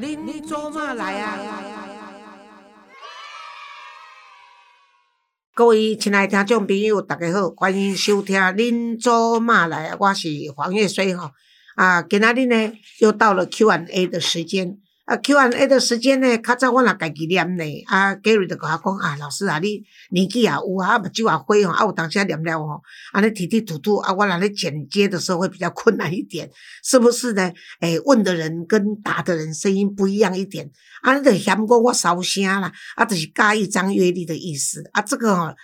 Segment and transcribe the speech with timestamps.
[0.00, 1.36] 您做嘛来啊？
[5.56, 11.32] 各位亲爱的听众朋友，大家好，欢迎收听《您做嘛来》，我是黄月水吼。
[11.74, 14.78] 啊，今仔日呢又到了 Q&A 的时间。
[15.08, 22.82] 啊，Q&A 的时间呢，较早我若家己念呢，啊，Gary 就甲我讲啊，老师啊，你年纪也有啊，目睭也花吼，啊有当时念了吼，
[23.14, 26.50] 啊你提提吐吐啊，我若咧剪接的时候会比较困难一点，
[26.84, 27.50] 是不是呢？
[27.80, 35.54] 诶，问的人跟答的人声音不一样一点，啊，你就嫌我我烧声啦，啊，就是加一张阅历的意思，啊，这个吼，啊，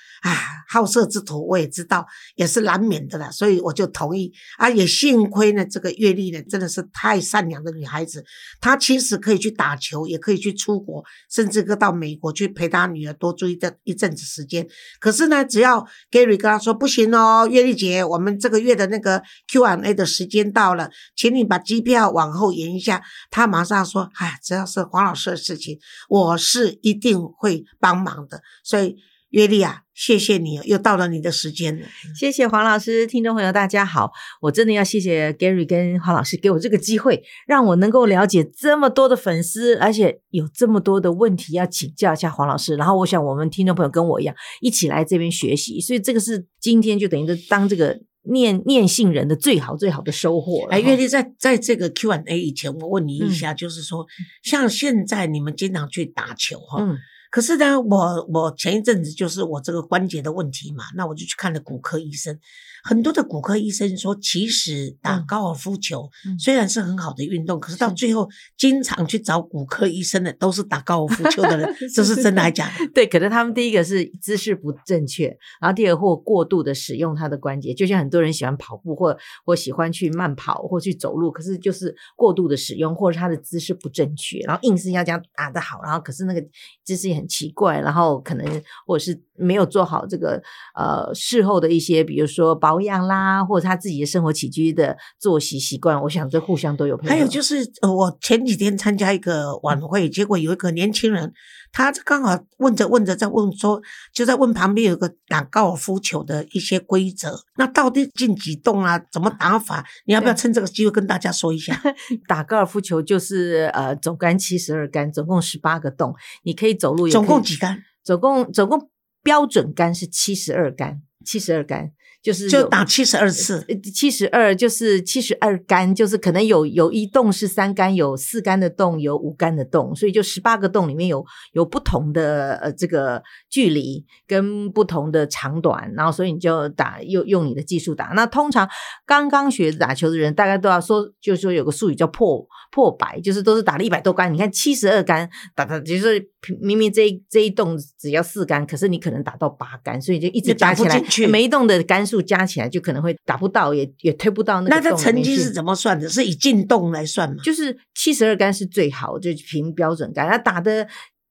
[0.71, 2.07] 好色之徒我也知道，
[2.37, 8.25] 也是难免的啦，所以我就同意，啊，也幸亏呢，这个阅历呢真的是太善良的女孩子，
[8.59, 9.34] 她其实可以。
[9.35, 14.67] 以去打球，也可以去出国，甚至可到美国去陪他女儿多住一阵一阵子时间。
[15.01, 23.03] 可是呢，只要 Gary 跟他说不行哦，月丽姐，我们这个月的那个 Q&A 的时间到了，请你把机票往后延一下。
[23.31, 25.79] 他马上说：“哎，只要是黄老师的事情，
[26.09, 28.97] 我是一定会帮忙的。”所以。
[29.35, 31.85] 约丽啊，谢谢你，又到了你的时间了。
[32.15, 42.77] 谢谢黄老师，听众朋友大家好，我真的要谢谢 Gary 跟黄老师给我这个机会，让我能够了解这么多的粉丝，而且有这么多的问题要请教一下黄老师。
[42.77, 47.99] 然后我想我们听众朋友跟我一样，一起来这边学习，所以这个是今天就等于是当这个
[48.31, 50.65] 念念信人的最好最好的收获。
[50.71, 54.07] 哎，月丽在在这个 Q&A 以前，我问你一下，就是说，
[54.45, 56.87] 像现在你们经常去打球哈。
[57.35, 62.39] 可是呢，我我前一阵子就是我这个关节的问题嘛，那我就去看了骨科医生。
[62.87, 72.87] 很多的骨科医生说，其实打高尔夫球虽然是很好的运动，可是到最后经常去找骨科医生的都是打高尔夫球的人， 这是真的还是假的？
[72.93, 75.29] 对，可能他们第一个是姿势不正确，
[75.63, 86.45] 然后第二或过度的使用他的关节，就像很多人喜欢跑步或或喜欢去慢跑或去走路，可是就是过度的使用，或者他的姿势不正确，然后硬是要这样打得好，然后可是那个
[86.85, 90.43] 姿势也很奇怪，然后可能或者是没有做好这个
[90.75, 92.75] 呃事后的一些，比如说保。
[92.75, 96.97] 保养啦，或者他自己的生活起居的作息习惯，我想这互相都有。
[97.05, 101.33] 还有就是，我前几天参加一个晚会，结果有一个年轻人，
[101.71, 103.81] 他刚好问着问着在问说，
[104.13, 109.01] 就在问旁边有个打高尔夫球的一些规则，那到底进几洞啊？
[109.13, 109.87] 怎么打法？
[110.07, 111.81] 你要不要趁这个机会跟大家说一下？
[112.27, 116.13] 打高尔夫球就是呃，总杆七十二杆，总共十八个洞，
[116.43, 117.07] 你可以走路。
[117.07, 117.85] 总共几杆？
[118.03, 118.91] 总共总共
[119.25, 121.91] 标准杆是七十二杆，七十二杆。
[122.25, 131.23] 就是就打七十二次，七十二就是七十二杆，就是可能有有一洞是三杆，有四杆的洞，有五杆的洞，所以就十八个洞里面有
[131.53, 138.07] 有不同的呃这个距离跟不同的长短，然后所以你就打用用你的技术打。
[138.17, 138.67] 那通常
[139.05, 142.43] 刚刚学打球的人，大概都要说，就是说有个术语叫破
[142.73, 144.33] 破百，就是都是打了一百多杆。
[144.33, 146.27] 你看七十二杆打的，就是
[146.63, 150.99] 明明这这一洞只要四杆，可是你可能打到八杆，所以就一直打起来，
[151.29, 152.14] 每一洞的杆数。
[152.15, 154.77] 数加起来就可能会打不到，也也推不到那个。
[154.77, 156.09] 那它成绩是怎么算的？
[156.09, 157.37] 是以进洞来算吗？
[157.43, 160.29] 就是七十二杆是最好，就凭标准杆。
[160.29, 160.87] 他打的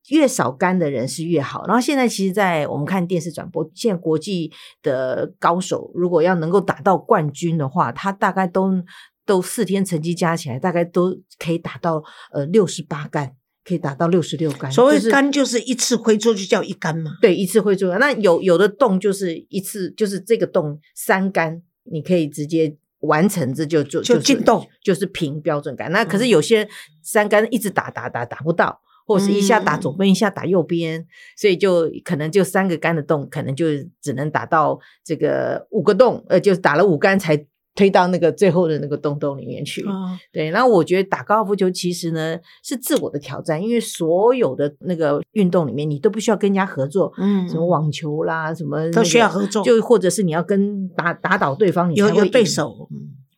[0.10, 1.66] 越少杆的人是越好。
[1.66, 4.52] 然后现在其实，在我们看电视转播，现在国际
[4.82, 8.72] 的高手如果要能够打到冠军的话，他大概都
[9.26, 13.34] 都四天成绩加起来，大概都可以打到呃六十八杆。
[13.66, 17.18] 可以达到六十六杆，所谓杆就是一次挥出就叫一杆嘛。
[17.22, 17.88] 对，一次挥出。
[17.94, 25.92] 那有有的洞就是一次，就是这个洞三杆，你可以直接完成，这就就就进洞，就是平标准杆。
[25.92, 26.68] 那可是有些
[27.02, 31.06] 三杆一直打打打打不到，或者是一下打左边，一下打右边，
[31.38, 33.66] 所以就可能就三个杆的洞，可能就
[34.02, 37.46] 只能打到这个五个洞，呃，就是打了五杆才。
[37.76, 39.84] 推到那个最后的那个洞洞里面去，
[40.32, 40.50] 对。
[40.50, 52.90] 然后我觉得打高尔夫球其实呢是自我的挑战，因为所有的那个运动里面你都不需要跟人家合作，嗯，什么网球啦，什么都需要合作，就或者是你要跟打打倒对方，你有有对手。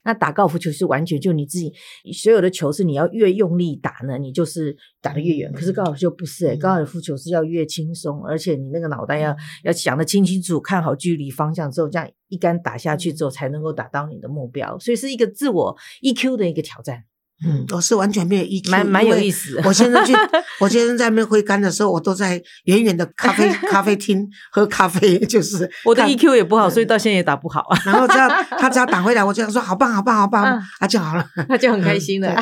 [0.05, 1.73] 那打高尔夫球是完全就你自己
[2.13, 5.51] 所有的球是你要越用力打呢，你就是打得越远。
[5.51, 14.77] 可是高尔夫球不是诶，高尔夫球是要越轻松，而且你那个脑袋要要想得清清楚，看好距离方向之后，这样一杆打下去之后才能够打到你的目标。
[14.79, 17.03] 所以是一个自我 EQ 的一个挑战。
[17.43, 19.61] 嗯，我是完全没有意，蛮蛮有意思。
[19.65, 20.13] 我现在去，
[20.61, 27.65] 我现在在那边挥杆的时候，我都在远远的咖啡 咖啡厅喝咖啡，就是我的 EQ 也不好，所以到现在也打不好。
[27.85, 30.43] 然后只要 他只要打回来，我就说好棒好棒好棒，
[30.79, 32.33] 啊就好了，他就很开心了。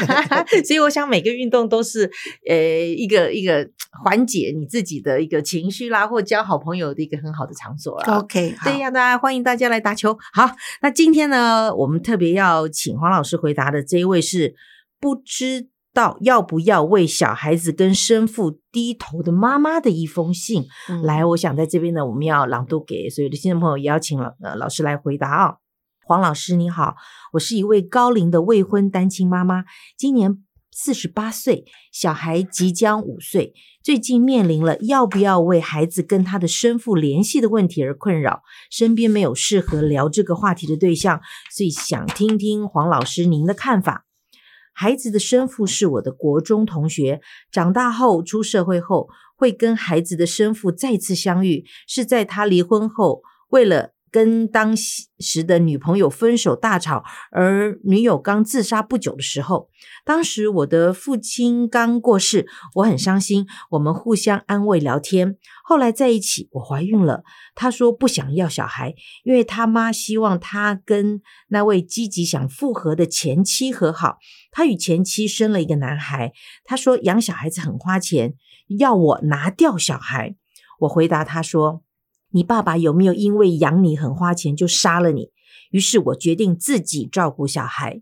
[0.63, 2.09] 所以我想每个运动都是
[2.47, 3.67] 呃一个一个
[4.03, 8.19] 缓解你自己的一个情绪啦，或交好朋友的一个很好的场所了。
[8.19, 10.15] OK，对呀，大家欢迎大家来打球。
[10.33, 10.51] 好，
[10.83, 14.53] 那今天呢，我们特别要请黄老师回答的这一位是。
[15.03, 20.65] 不知道要不要为小孩子跟生父低头的妈妈的一封信。
[20.87, 25.55] 嗯来，我想在这边呢，我们要朗读给所有的听众朋友，也邀请老呃老师来回答啊、
[26.05, 26.95] 黄老师你好，
[27.33, 29.65] 我是一位高龄的未婚单亲妈妈，
[29.97, 30.41] 今年
[30.71, 33.53] 四十八岁，小孩即将五岁，
[33.83, 38.41] 最近面临了要不要为孩子跟他的生父联系的问题而困扰，
[38.71, 41.21] 身边没有适合聊这个话题的对象，
[41.51, 44.05] 所以想听听黄老师您的看法。
[44.73, 47.21] 孩子的生父是我的国中同学，
[47.51, 59.69] 长大后出社会后会跟孩子的生父再次相遇，是在他离婚后，为了跟当时的女朋友分手大吵，而女友刚自杀不久的时候。
[60.05, 62.45] 当时我的父亲刚过世，
[62.75, 65.37] 我很伤心，我们互相安慰聊天。
[65.63, 67.23] 后来在一起，我怀孕了，
[67.55, 68.93] 他说不想要小孩，
[69.23, 74.17] 因为他妈希望他跟那位积极想复合的前妻和好。
[74.51, 76.33] 他与前妻生了一个男孩，
[76.63, 78.35] 他说养小孩子很花钱，
[78.77, 80.35] 要我拿掉小孩。
[80.81, 81.81] 我回答他说
[82.33, 85.29] ：“你爸爸有没有因为养你很花钱就杀了你？”
[85.71, 88.01] 于是我决定自己照顾小孩。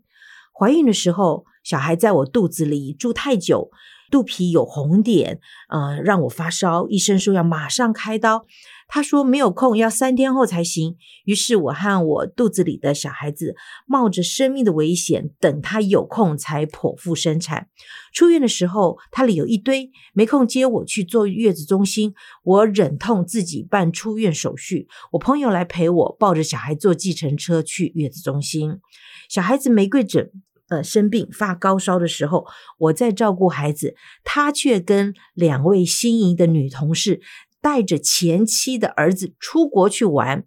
[0.52, 3.70] 怀孕的时候，小孩在我肚子里住太久，
[4.10, 5.40] 肚皮有红点，
[5.70, 6.86] 呃，让我发烧。
[6.88, 8.44] 医生说要马上开刀，
[8.94, 10.98] 他说没有空，要三天后才行。
[11.24, 13.56] 于是我和我肚子里的小孩子
[13.86, 17.68] 冒着生命的危险，等他有空才剖腹生产。
[18.12, 22.12] 出院的时候，他里有一堆，没空接我去做月子中心，
[22.44, 24.86] 我忍痛自己办出院手续。
[25.12, 28.78] 我朋友来陪我，抱着小孩坐计程车去月子中心。
[29.30, 30.30] 小孩子玫瑰疹。
[30.68, 32.46] 呃，生病发高烧的时候，
[32.78, 33.94] 我在照顾孩子，
[34.24, 37.20] 他却跟两位心仪的女同事
[37.62, 40.44] 带着前妻的儿子出国去玩。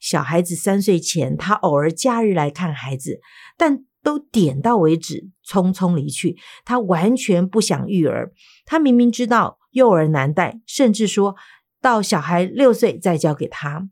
[0.00, 3.20] 小孩子三岁前，他偶尔假日来看孩子，
[3.58, 6.38] 但都点到为止，匆匆离去。
[6.64, 8.32] 他完全不想育儿，
[8.64, 11.36] 他明明知道幼儿难带，甚至说
[11.80, 13.88] 到小孩六岁再交给他。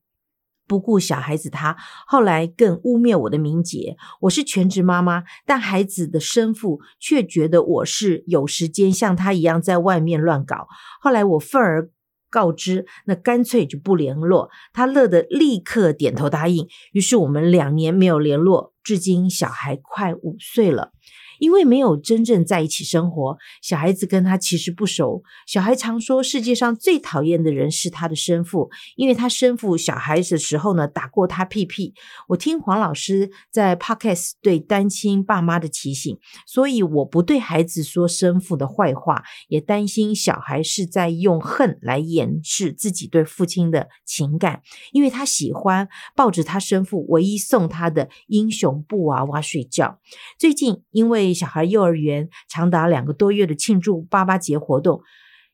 [0.67, 1.77] 不顾小孩子他，
[2.07, 3.97] 后来更污蔑我的名节。
[4.21, 10.69] 我是全职妈妈，但孩子的生父却觉得我是有时间像他一样在外面乱搞。
[11.01, 11.91] 后来我愤而
[12.31, 14.49] 告知，那干脆就不联络。
[14.73, 16.67] 他乐得立刻点头答应。
[16.93, 20.93] 于是我们两年没有联络，至今小孩快五岁了。
[21.41, 25.25] 因为没有真正在一起生活，小孩子跟他其实不熟。
[25.47, 31.95] 小孩常说，世界上最讨厌的人是他的生父，因为他生父小孩子的时候呢打过他屁屁。
[32.29, 44.61] 我听黄老师在 podcast 对单亲爸妈的提醒，所以我不对孩子说生父的坏话，也担心小孩是在用恨来掩饰自己对父亲的情感，
[44.93, 49.99] 因为他喜欢抱着他生父唯一送他的英雄布娃娃睡觉。
[50.39, 55.03] 最近因为小孩幼儿园长达两个多月的庆祝爸爸节活动，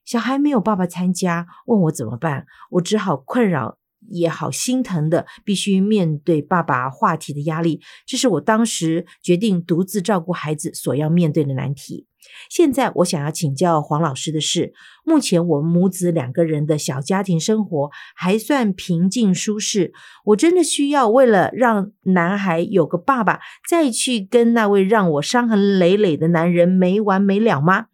[0.04, 3.78] 小孩没有爸爸参加，问我怎么办，我只好困扰
[4.08, 7.80] 也好心疼的，必须面对爸爸话题的压力。
[8.06, 12.06] 这是我当时决定独自照顾孩子所要面对的难题。
[12.48, 14.72] 现在我想要请教黄老师的是，
[15.04, 19.92] 目前我们母子两个人的小家庭生活还算平静舒适。
[20.26, 27.86] 我真的需要为了让男孩有个爸爸，再去跟那位让我伤痕累累的男人没完没了吗？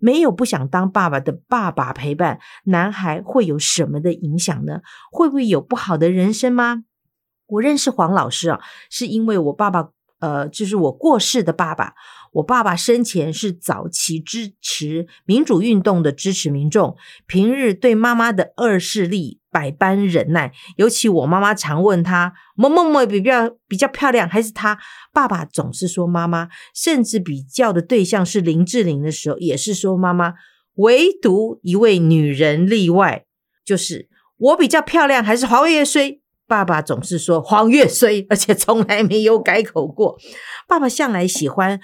[0.00, 4.80] 没有不想当爸爸的爸爸陪伴，男孩会有什么的影响呢？
[5.10, 6.84] 会不会有不好的人生吗？
[7.48, 9.88] 我认识黄老师啊，是因为我爸爸，
[10.20, 11.94] 呃，就是我过世的爸爸。
[12.38, 20.52] 我爸爸生前是早期支持民主运动的支持民众，平日对妈妈的恶势力百般忍耐。
[20.76, 24.78] 尤其我妈妈常问他某某某比较比较漂亮，还是他
[25.12, 30.34] 爸爸总是说妈妈，甚至比较的对象是林志玲的时候，也是说妈妈。
[30.74, 33.24] 唯独一位女人例外，
[33.64, 36.20] 就是我比较漂亮，还是黄月衰？
[36.46, 40.16] 爸爸总是说黄月衰，而且从来没有改口过。
[40.68, 41.80] 爸爸向来喜欢。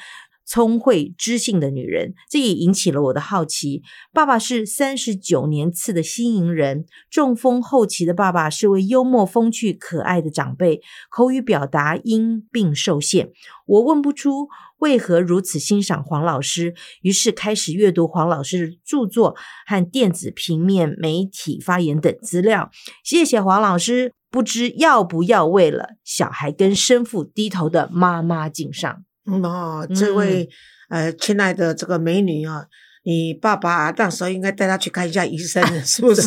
[0.46, 3.82] 聪慧知性的女人，这也引起了我的好奇。
[4.12, 13.30] 爸爸是三十九年次的新营人，中风后期的爸爸是位幽默风趣、可爱的长辈，口语表达因病受限。
[13.66, 14.48] 我问不出
[14.78, 19.34] 为何如此欣赏黄老师，于是开始阅读黄老师的著作
[19.66, 22.70] 和电子平面媒体发言等资料。
[23.02, 29.04] 谢谢黄老师，不知要不要为了小孩跟生父低头的妈妈敬上。
[29.26, 30.48] 嗯哦，这位、
[30.88, 32.64] 呃亲爱的这个美女啊，
[33.04, 36.22] 你爸爸到时候应该带他去看一下医生， 是不是？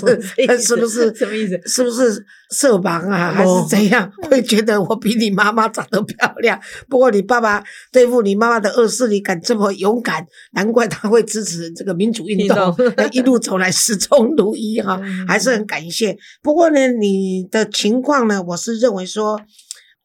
[0.59, 1.13] 是不是？
[1.13, 1.61] 什么意思？
[1.65, 4.11] 是不是色盲啊，还是怎样？
[4.29, 6.59] 会觉得我比你妈妈长得漂亮。
[6.89, 12.75] 不过你爸爸对付你妈妈的恶势力敢这么勇敢，难怪他会支持这个民主运动，
[13.11, 16.17] 一路走来始终如一哈， 还是很感谢。
[16.41, 19.39] 不过呢，你的情况呢，我是认为说。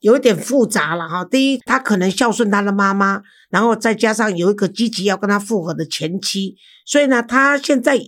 [0.02, 1.24] 有一点复杂了哈。
[1.24, 7.98] 第一，他可能孝顺他的妈妈，然后再加上有一个积极要跟他复合的前妻，所以呢，他现在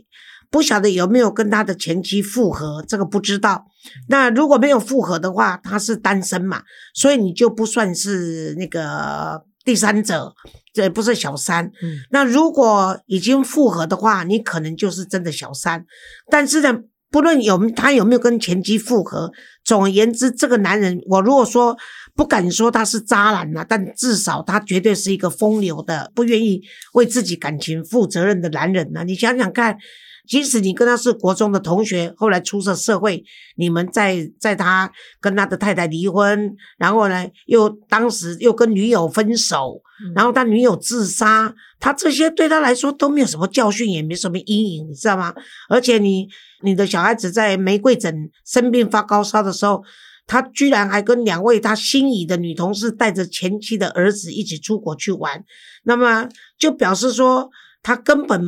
[0.50, 3.64] 不晓得有没有跟他的前妻复合，这个不知道。
[4.08, 6.62] 那如果没有复合的话，他是单身嘛，
[6.94, 10.34] 所以你就不算是那个第三者，
[10.72, 11.70] 这不是小三。
[12.10, 15.86] 那如果已经复合的话，你可能就是真的小三。
[16.28, 16.80] 但是呢。
[17.14, 19.30] 不论有他有没有跟前妻复合，
[19.64, 21.76] 总而言之，这个男人，我如果说
[22.16, 26.60] 不敢说他是渣男呐，但至少他绝对是一个风流的、不愿意
[26.94, 29.04] 为自己感情负责任的男人呐。
[29.04, 29.78] 你想想看。
[30.26, 33.22] 即使你跟他是国中的同学，后来出了社会，
[33.56, 34.90] 你们在在他
[35.20, 39.82] 跟他的太太离婚，然后呢，又当时又跟女友分手，
[40.14, 45.34] 然后他女友自杀，他这些对他来说都没有什么教训，也没什么阴影，你知道吗？
[45.68, 46.26] 而且你
[46.64, 49.84] 你的小孩子在玫瑰疹生病发高烧的时候，
[50.26, 55.44] 他居然还跟两位他心仪的女同事带着前妻的儿子一起出国去玩，
[55.84, 56.28] 那么
[56.58, 57.50] 就表示说
[57.82, 58.42] 他根本。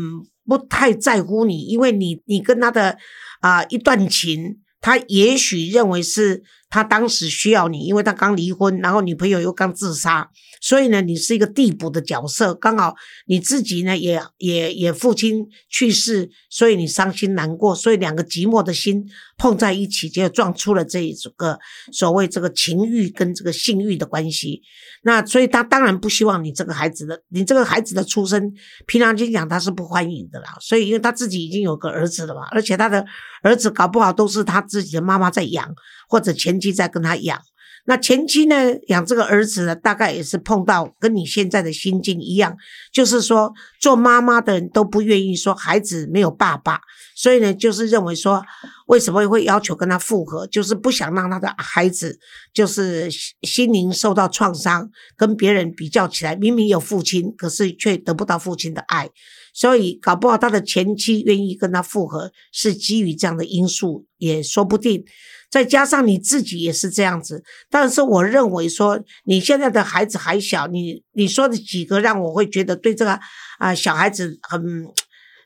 [0.48, 2.96] 不太在乎你，因为你你跟他的
[3.40, 10.30] 啊一段情，他也许认为是他当时需要你，因为他刚离婚，然后女朋友又刚自杀。
[10.66, 12.96] 所以呢，你是一个递补的角色，刚好
[13.26, 19.06] 你自己呢也也也父亲去世，所以你伤心难过，所以两个寂寞的心
[19.38, 21.56] 碰在一起，就撞出了这一个
[21.92, 24.60] 所谓这个情欲跟这个性欲的关系。
[25.04, 28.52] 那所以他当然不希望你这个孩子的你这个孩子的出生，
[28.88, 30.56] 平常心讲他是不欢迎的啦。
[30.60, 33.06] 所以因为他自己已经有个儿子了嘛，而且他的
[33.44, 35.72] 儿子搞不好都是他自己的妈妈在养，
[36.08, 37.40] 或者前妻在跟他养。
[37.86, 42.56] 那前期呢，养这个儿子呢，大概也是碰到跟你现在的心境一样，
[42.92, 46.80] 就是说做妈妈的人都不愿意说孩子没有爸爸，
[47.14, 48.44] 所以呢，就是认为说
[48.88, 52.18] 为什么会要求跟他复合，就是不想让他的孩子
[52.52, 53.08] 就是
[53.42, 59.08] 心灵受到创伤，跟别人比较起来，明明有父亲，可是却得不到父亲的爱，
[59.54, 65.04] 所以搞不好他的前妻愿意跟他复合，是基于这样的因素，也说不定。
[65.50, 73.18] 再加上你自己也是这样子，但是我认为说你现在的孩子还小，你你说的几个让我会觉得对这个
[73.58, 74.60] 啊小孩子很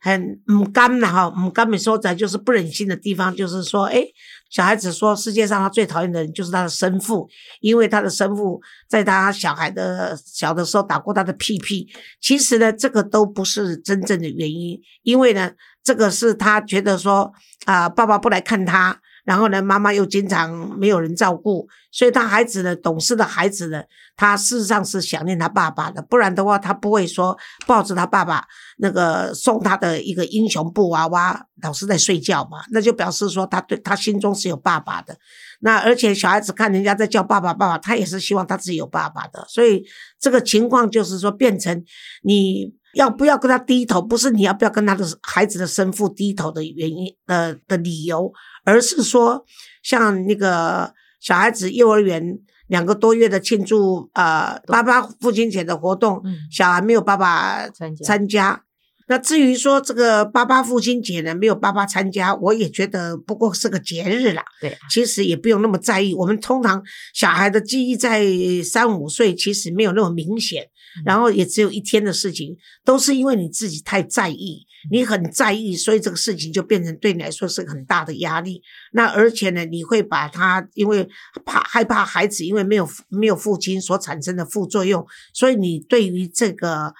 [0.00, 4.02] 很唔甘的哈，唔甘的说在就是不忍心的地方，就是说，哎，
[4.50, 7.28] 小孩子说世界上他最讨厌的人就是他的生父，
[7.60, 11.86] 因为他的生父在他小孩的小的时候打过他的屁屁。
[12.20, 15.52] 其实呢，这个都不是真正的原因，因为呢，
[15.84, 17.30] 这个是他觉得说
[17.66, 18.98] 啊，爸爸不来看他。
[19.30, 23.80] 然后呢，妈妈又经常没有人照顾，所以他孩子呢，懂事的孩子呢，
[24.16, 28.44] 他事实上是想念他爸爸的，不然的话，他不会说抱着他爸爸
[28.78, 35.16] 那个送他的一个英雄布娃娃，老是在睡觉嘛，那就表示说他对他心中是有爸爸的。
[35.60, 39.84] 那而且小孩子看人家在叫爸爸爸爸，他也是希望他自己有爸爸的，所以
[40.18, 41.84] 这个情况就是说变成
[42.24, 42.74] 你。
[42.94, 44.02] 要不要跟他低头？
[44.02, 48.32] 不是你要不要跟他的孩子的生父低头的原因的的理由，
[48.64, 49.44] 而是说，
[49.82, 57.68] 像那个小孩子幼儿园两个多月的庆祝呃爸爸父亲节的活动，小孩没有爸爸
[58.04, 58.62] 参加。
[59.08, 64.44] 那至于说这个爸爸父亲节呢，没有爸爸参加，我也觉得不过是个节日啦。
[64.60, 66.14] 对，其实也不用那么在意。
[66.14, 66.80] 我们通常
[67.12, 68.24] 小孩的记忆在
[68.64, 70.64] 三五岁，其实没有那么明显，
[71.04, 78.62] 然后也只有一天的事情，都是因为你自己太在意，你很在意，所以这个事情就变成对你来说是很大的压力。
[78.92, 81.08] 那而且呢，你会把他因为
[81.44, 86.94] 怕害怕孩子因为没有没有父亲所产生的副作用，所以你对于这个。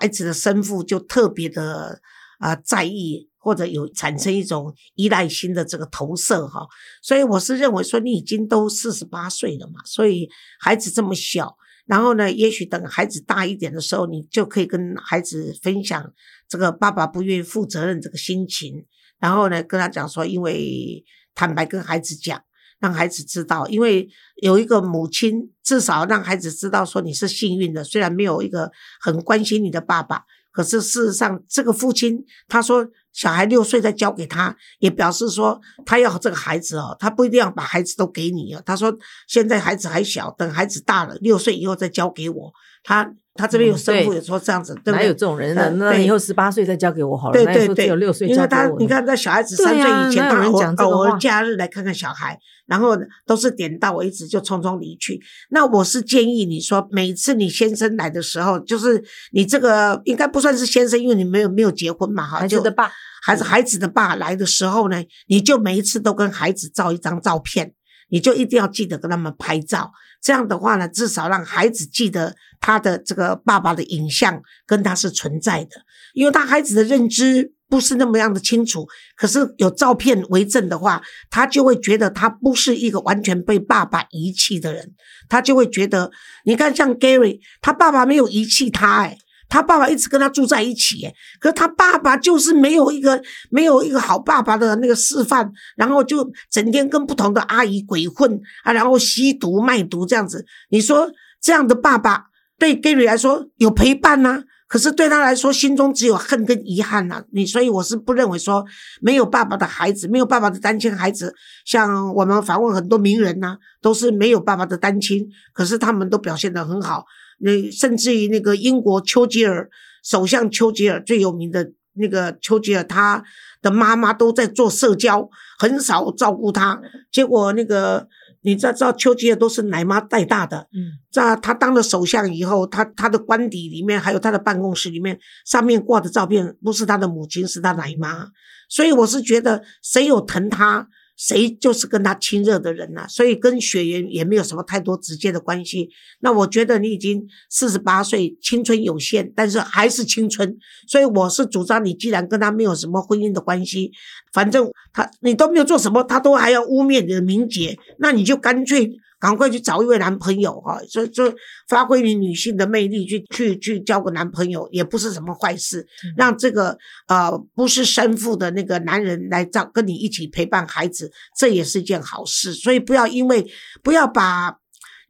[0.00, 2.00] 孩子的生父就特别的
[2.40, 6.66] 啊在意，或者有产生一种依赖心的这个投射哈，
[7.00, 10.28] 所以我是认为说你已经都四十八岁了嘛，所以
[10.58, 16.12] 孩子这么小，然后呢，也许等孩子大一点的时候，你就可以跟孩子分享
[16.48, 18.84] 这个爸爸不愿意负责任这个心情，
[19.18, 22.42] 然后呢，跟他讲说，因为坦白跟孩子讲。
[22.80, 24.06] 让孩子知道，因为
[24.42, 27.82] 有一个母亲，至少让孩子知道说你是幸运的。
[27.82, 38.62] 虽然没有一个很关心你的爸爸，可是事实上，这个父亲他说小孩六岁再交给他，也表示说他要这个孩子哦，他不一定要把孩子都给你哦。
[38.66, 38.94] 他说
[39.26, 42.52] 现在孩子还小，等孩子大了六岁以后再交给我。
[42.82, 45.08] 他他这边有生父，对有说这样子，对不哪对？
[45.08, 45.70] 有这种人呢？
[45.76, 47.32] 那以后十八岁再交给我好了。
[47.32, 48.70] 对对对，有六岁因为交给我。
[48.70, 55.20] 他你看，那小孩子对三岁啊以前，他偶偶尔讲这个话假日来看看小孩，然后都是点到为止就匆匆离去。
[55.50, 67.72] 那我是建议你说，每次你先生来的时候，就是你这个应该不算是先生，因为你没有没有结婚嘛，哈，就孩子的爸，孩子孩子的爸来的时候呢，你就每一次都跟孩子照一张照片，
[68.08, 69.92] 你就一定要记得跟他们拍照。
[70.20, 75.70] 这样的话呢，至少让孩子记得他的这个爸爸的影像跟他是存在的，
[76.14, 78.86] 因为他孩子的认知不是那么样的清楚。
[79.16, 84.94] 可是有照片为证的话，他就会觉得他不是一个完全被爸爸遗弃的人，
[85.28, 86.10] 他就会觉得，
[86.46, 89.18] 你看像 Gary，他爸爸没有遗弃他、哎。
[89.54, 91.08] 他爸爸一直跟他住在一起，
[91.38, 100.44] 可他爸爸就是没有一个没有一个好爸爸的那个示范，然后就整天跟不同的阿姨鬼混啊，然后吸毒卖毒这样子。
[100.70, 101.08] 你说
[101.40, 102.24] 这样的爸爸
[102.58, 108.64] 对 Gary 来说有陪伴呐、可是对他来说心中只有恨跟遗憾呐、你所以我是不认为说
[109.00, 111.32] 没有爸爸的孩子，没有爸爸的单亲孩子，
[111.64, 117.04] 像我们访问很多名人呐、都是没有爸爸的单亲，可是他们都表现得很好。
[117.44, 119.68] 那甚至于那个英国丘吉尔
[120.02, 123.22] 首相丘吉尔最有名的那个丘吉尔，他
[123.62, 126.80] 的妈妈都在做社交，很少照顾他。
[127.12, 128.08] 结果那个
[128.42, 130.66] 你知道，知道丘吉尔都是奶妈带大的。
[130.72, 138.28] 嗯，在他当了首相以后，他他的官邸里面还有他的办公室里面，上面挂的照片不是他的母亲，是他奶妈。
[138.68, 145.88] 所以我是觉得，谁有疼他，谁就是跟他亲热的人呐、所以跟血缘也没有什么太多直接的关系。
[146.20, 150.56] 那我觉得你已经四十八岁，青春有限，但是还是青春。
[150.88, 153.92] 所以我是主张你，既然跟他没有什么婚姻的关系，
[154.32, 158.90] 反正他你都没有做什么，他都还要污蔑你的名节，那你就干脆
[159.24, 161.34] 赶快去找一位男朋友哈，就就
[161.66, 165.86] 发挥你女性的魅力，去去去交个男朋友，也不是什么坏事。
[166.14, 166.76] 让这个
[167.08, 172.52] 呃不是生父的那个男人来照跟你一起陪伴孩子，这也是一件好事。
[172.52, 173.46] 所以不要因为
[173.82, 174.58] 不要把。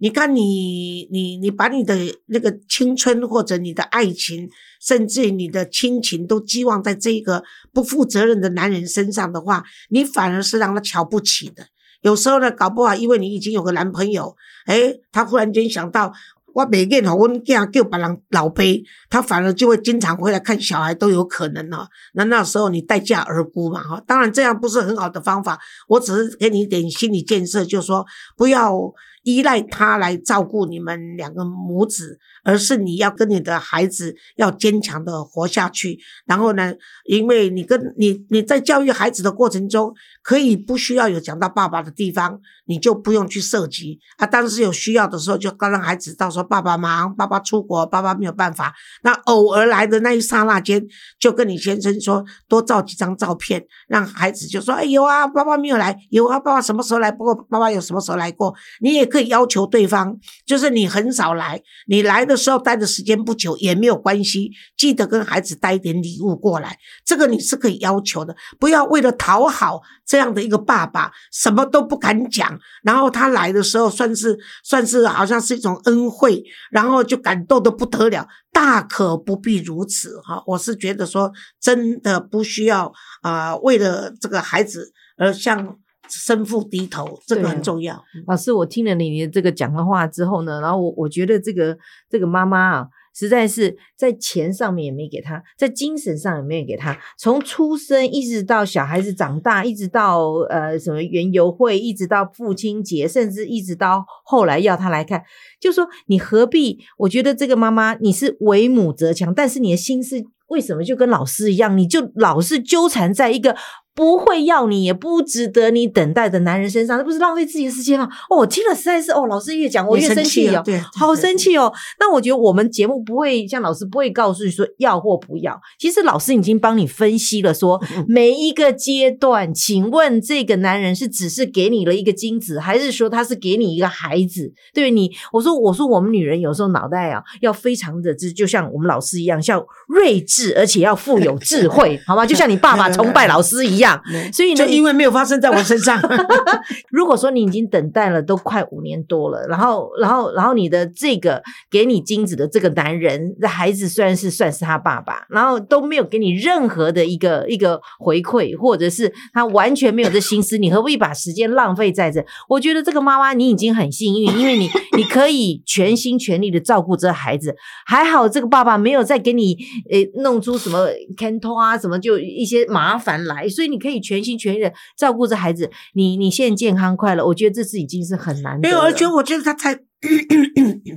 [0.01, 1.97] 你看你，你你把你的
[2.27, 4.51] 那个青春或者你的爱情，
[4.81, 11.69] 甚至你的亲情，都寄望在这个不负责任的男人身上的话，你反而是让他瞧不起的。
[12.05, 14.37] 有时候呢，搞不好因为你已经有个男朋友，
[14.67, 16.13] 诶，他忽然间想到，
[16.53, 18.63] 我每个好，我囝叫别人老爸，
[19.09, 21.89] 他反而就会经常回来看小孩，都有可能哦。
[22.13, 25.59] 那那时候你待价而沽嘛，哈，当然这样不是很好的方法。
[25.89, 28.05] 我只是给你一点心理建设，就是说
[28.37, 28.79] 不要
[29.23, 35.99] 依赖他来照顾你们两个母子，而是你要跟你的孩子要坚强的活下去。
[36.27, 36.73] 然后呢，
[37.07, 44.27] 因为你跟你你在教育孩子的过程中，可以不需要有讲到爸爸的地方，你就不用去涉及啊。
[44.27, 48.75] 但是有需要的时候，就刚让孩子知道说爸爸忙，爸爸出国，爸爸没有办法。
[49.03, 50.87] 那偶尔来的那一刹那间，
[51.19, 57.11] 就跟你先生说多照几张照片，让孩子就说：“哎，有啊，爸爸没有来，有啊，爸爸什么时候来？
[57.11, 80.43] 不过爸爸有什么时候来过？”你也可以要求对方，就是你很少来，你来的时候待的时间不久也没有关系，记得跟孩子带一点礼物过来，这个你是可以要求的，不要为了讨好这样的一个爸爸，什么都不敢讲，然后他来的时候算是算是好像是一种恩惠，然后就感动的不得了，大可不必如此哈。
[80.47, 82.93] 我是觉得说，真的不需要
[83.23, 85.77] 啊、呃为了这个孩子而像
[86.09, 88.03] 生父低头，这个很重要。
[88.27, 91.77] 老师，我听了你的这个讲的话之后呢，然后我我觉得这个
[92.09, 105.23] 这个妈妈啊，实在是在钱上面也没给他，在精神上也没有给他，从出生一直到小孩子长大，一直到呃什么园游会，一直到父亲节，甚至一直到后来要他来看，
[105.61, 106.81] 就说你何必？
[106.99, 113.57] 我觉得这个妈妈你是为母则强，但是你的心思为什么就跟老师一样，你就老是纠缠在一个
[113.95, 118.09] 不会要你，也不值得你等待的男人身上，那不是浪费自己的时间吗？
[118.29, 120.65] 哦，我听了实在是哦，老师越讲我越生生气哦，
[120.97, 121.73] 好生气哦。
[122.01, 134.53] 那我觉得我们节目不会像老师不会告诉你说要或不要，其实老师已经帮你分析了说，嗯每一个阶段，请问这个男人是只是给你了一个精子，还是说他是给你一个孩子？
[134.73, 142.27] 对你，我说我说我们女人有时候脑袋啊要非常的，就就像我们老师一样，像睿智，而且要富有智慧， 好吗？
[142.27, 143.84] 就像你爸爸崇拜老师一样。
[143.85, 144.01] 样。
[144.11, 146.01] 对所以呢就，因为没有发生在我身上，
[146.91, 162.25] 如果说你已经等待了都快五年多了，然后，然后，然后你的这个给你精子的这个男人，这孩子虽然是算是他爸爸，然后都没有给你任何的一个一个回馈，或者是他完全没有这心思，你何必把时间浪费在这？
[162.49, 167.55] 我觉得这个妈妈你已经很幸运，因为你 你可以全心全力的照顾这孩子，
[167.87, 169.57] 还好这个爸爸没有再给你
[169.91, 175.71] 诶弄出什么 can 托啊什么就一些麻烦来，所以你可以全心全意的照顾这孩子。
[175.95, 178.69] 你你现在健康快乐，我觉得这是已经是很难的。
[178.69, 179.75] 没有，而且我觉得他才，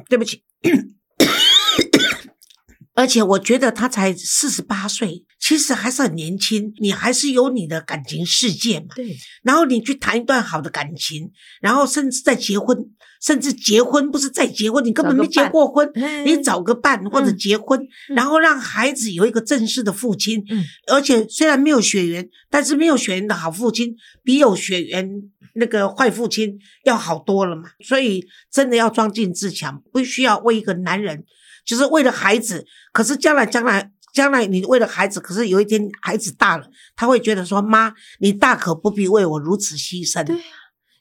[0.07, 0.41] 对不起，
[2.95, 8.87] 而且我觉得他才四十八岁，其实还是很年轻，你还是有你的感情世界嘛。
[8.93, 11.31] 对然后你去谈一段好的感情，
[11.61, 12.77] 然后甚至再结婚，
[13.21, 15.89] 甚至结婚不是再结婚，你根本没结过婚，
[16.25, 25.09] 你找个伴或者结婚，嗯然后让孩子有一个正式的父亲，嗯而且虽然没有血缘，但是没有血缘的好父亲比有血缘
[25.55, 27.69] 那个坏父亲要好多了嘛。
[27.79, 31.23] 所以真的要装进自强，不需要为一个男人，
[31.65, 32.65] 就是为了孩子。
[32.91, 33.93] 可是将来将来。
[34.17, 40.35] 将来你为了孩子，可是有一天孩子大了，他会觉得说：“妈，你大可不必为我如此牺牲。”对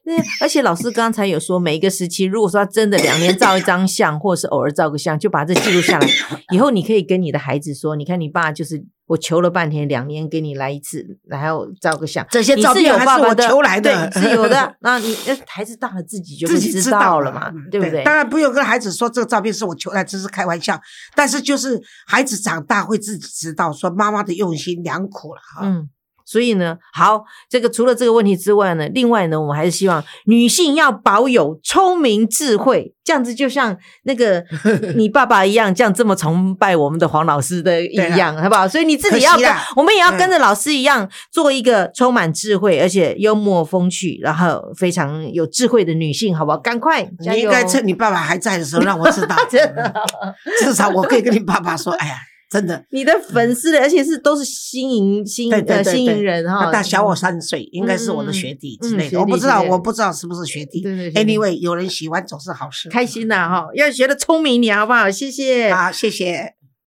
[0.04, 6.06] 对，而且老师刚才有说，每一个时期，如果说他真的两年照一张相，或者是偶尔照个相，就把这记录下来。
[6.52, 12.26] 以后你可以跟你的孩子说，你看你爸就是我求了半天，两年给你来一次，然后照个相。
[12.28, 14.74] 这些照片还是我求来的，对，是有的。
[14.80, 18.02] 那你呃孩子大了，自己就自己知道道了嘛，嗯对不对？
[18.02, 20.80] 当然不用跟孩子说这个照片是我求来，这是开玩笑。
[21.14, 25.60] 但是就是孩子长大会自己知道，说妈妈的用心良苦了哈。
[25.64, 25.88] 嗯，
[26.26, 34.44] 所以呢，好，这个除了这个问题之外呢，另外呢，我们还是希望女性要保有聪明智慧，这样子就像那个
[34.96, 38.66] 你爸爸一样，这样这么崇拜我们的黄老师的一样，好不好？
[38.66, 39.34] 所以你自己要
[39.76, 46.58] 我们也要嗯跟着老师一样，做一个充满智慧而且幽默风趣，然后非常有智慧的女性，好不好？
[46.58, 47.08] 赶快！
[47.20, 49.36] 你应该趁你爸爸还在的时候让我知道，
[50.58, 52.14] 至少我可以跟你爸爸说，哎呀，
[52.48, 60.82] 真的，你的粉丝的，而且是都是新营新对对呃新营人哈，他大小我三岁，应该是我的学弟之类的，我不知道，我不知道是不是学弟。
[61.14, 62.88] Anyway，有人喜欢总是好事。
[62.88, 65.10] 开心呐哈，要学的聪明一点好不好？
[65.10, 65.72] 谢谢。
[65.74, 66.55] 好，谢谢。